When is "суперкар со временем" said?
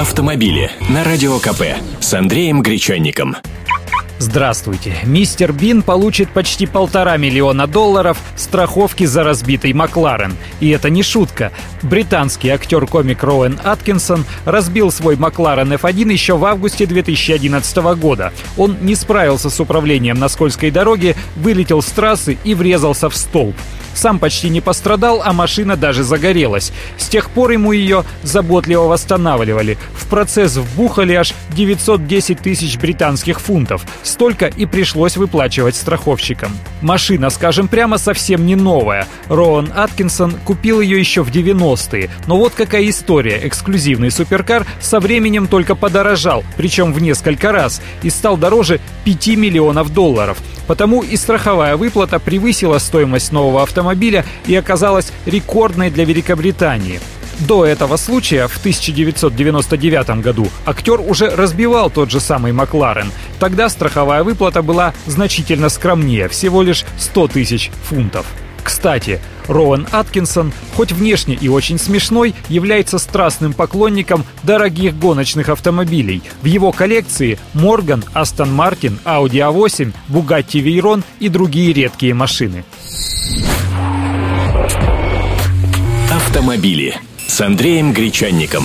44.10-45.46